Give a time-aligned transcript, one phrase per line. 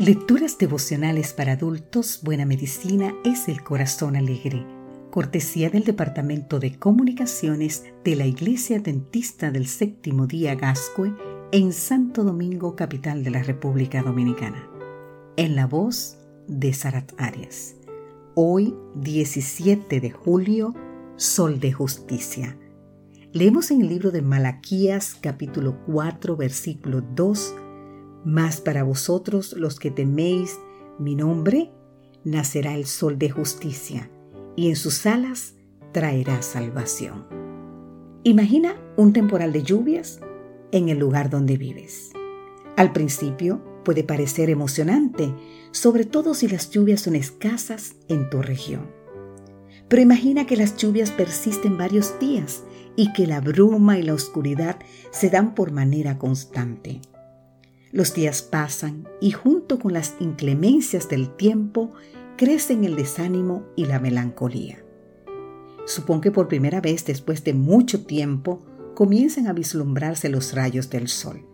[0.00, 4.64] Lecturas devocionales para adultos, Buena Medicina es el Corazón Alegre,
[5.10, 11.14] cortesía del Departamento de Comunicaciones de la Iglesia Dentista del Séptimo Día Gascue
[11.52, 14.66] en Santo Domingo, capital de la República Dominicana.
[15.36, 16.16] En la voz
[16.48, 17.74] de Sarat Arias.
[18.34, 20.74] Hoy, 17 de julio,
[21.16, 22.56] Sol de Justicia.
[23.34, 27.54] Leemos en el libro de Malaquías capítulo 4 versículo 2
[28.24, 30.58] mas para vosotros los que teméis
[30.98, 31.70] mi nombre,
[32.24, 34.10] nacerá el sol de justicia,
[34.56, 35.54] y en sus alas
[35.92, 37.26] traerá salvación.
[38.22, 40.20] Imagina un temporal de lluvias
[40.72, 42.10] en el lugar donde vives.
[42.76, 45.34] Al principio puede parecer emocionante,
[45.70, 48.90] sobre todo si las lluvias son escasas en tu región.
[49.88, 52.62] Pero imagina que las lluvias persisten varios días
[52.94, 54.78] y que la bruma y la oscuridad
[55.10, 57.00] se dan por manera constante.
[57.92, 61.92] Los días pasan y junto con las inclemencias del tiempo
[62.36, 64.84] crecen el desánimo y la melancolía.
[65.86, 68.62] Supón que por primera vez después de mucho tiempo
[68.94, 71.44] comienzan a vislumbrarse los rayos del sol.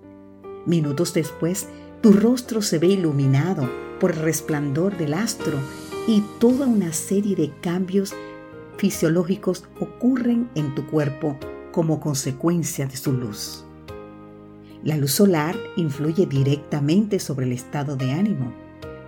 [0.66, 1.68] Minutos después,
[2.02, 5.58] tu rostro se ve iluminado por el resplandor del astro
[6.06, 8.14] y toda una serie de cambios
[8.76, 11.38] fisiológicos ocurren en tu cuerpo
[11.72, 13.65] como consecuencia de su luz.
[14.86, 18.54] La luz solar influye directamente sobre el estado de ánimo,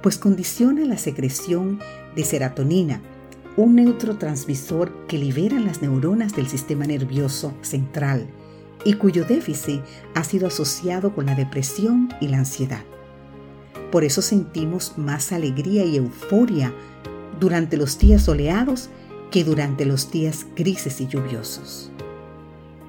[0.03, 1.79] pues condiciona la secreción
[2.17, 3.01] de serotonina,
[3.57, 8.27] un neurotransmisor que libera las neuronas del sistema nervioso central
[8.85, 9.81] y cuyo déficit
[10.17, 12.83] ha sido asociado con la depresión y la ansiedad.
[13.92, 16.75] Por eso sentimos más alegría y euforia
[17.39, 18.91] durante los días soleados
[19.31, 21.92] que durante los días grises y lluviosos.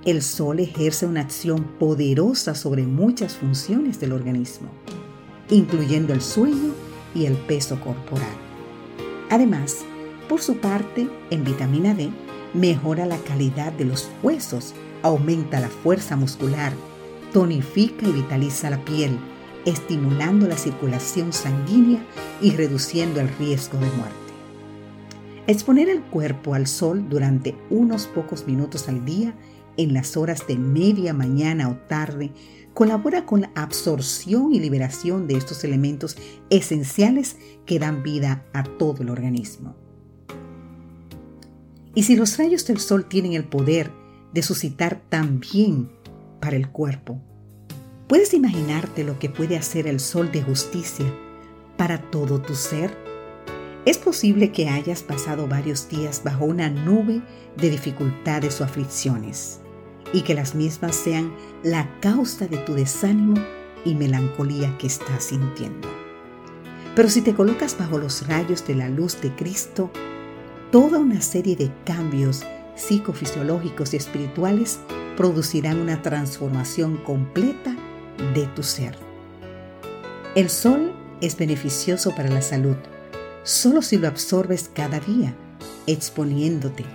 [0.06, 4.70] El sol ejerce una acción poderosa sobre muchas funciones del organismo,
[5.50, 6.74] incluyendo el sueño
[7.14, 8.32] y el peso corporal.
[9.30, 9.80] Además,
[10.30, 12.12] por su parte, en vitamina D,
[12.54, 16.72] mejora la calidad de los huesos, aumenta la fuerza muscular,
[17.34, 19.20] tonifica y vitaliza la piel,
[19.66, 22.00] estimulando la circulación sanguínea
[22.42, 24.16] y reduciendo el riesgo de muerte.
[25.46, 29.34] Exponer el cuerpo al sol durante unos pocos minutos al día
[29.80, 32.32] en las horas de media mañana o tarde
[32.74, 36.18] colabora con la absorción y liberación de estos elementos
[36.50, 39.78] esenciales que dan vida a todo el organismo.
[41.96, 43.90] Y si los rayos del sol tienen el poder
[44.34, 45.90] de suscitar también
[46.42, 47.22] para el cuerpo,
[48.08, 51.06] ¿puedes imaginarte lo que puede hacer el sol de justicia
[51.78, 52.92] para todo tu ser?
[53.86, 57.22] Es posible que hayas pasado varios días bajo una nube
[57.56, 59.62] de dificultades o aflicciones
[60.14, 61.34] y que las mismas sean
[61.64, 63.36] la causa de tu desánimo
[63.86, 65.88] y melancolía que estás sintiendo.
[66.96, 69.92] Pero si te colocas bajo los rayos de la luz de Cristo,
[70.72, 72.44] toda una serie de cambios
[72.76, 74.80] psicofisiológicos y espirituales
[75.16, 77.76] producirán una transformación completa
[78.34, 78.98] de tu ser.
[80.36, 82.76] El sol es beneficioso para la salud
[83.44, 85.34] solo si lo absorbes cada día,
[85.88, 86.86] exponiéndote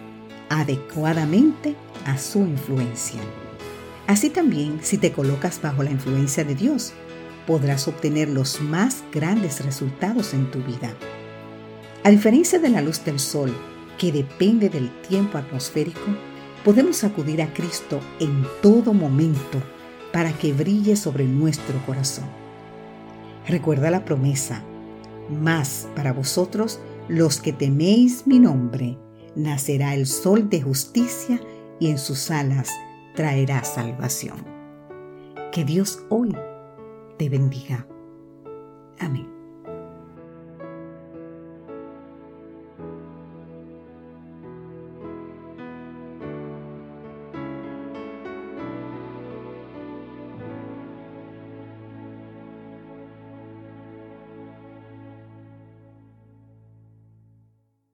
[0.48, 1.74] adecuadamente
[2.04, 3.20] a su influencia.
[4.06, 6.92] Así también, si te colocas bajo la influencia de Dios,
[7.46, 10.94] podrás obtener los más grandes resultados en tu vida.
[12.02, 13.54] A diferencia de la luz del sol,
[13.98, 16.00] que depende del tiempo atmosférico,
[16.64, 19.62] podemos acudir a Cristo en todo momento
[20.12, 22.26] para que brille sobre nuestro corazón.
[23.46, 24.62] Recuerda la promesa,
[25.30, 28.98] más para vosotros los que teméis mi nombre,
[29.34, 31.40] nacerá el sol de justicia
[31.84, 32.70] y en sus alas
[33.14, 34.42] traerá salvación.
[35.52, 36.34] Que Dios hoy
[37.18, 37.86] te bendiga.
[38.98, 39.33] Amén.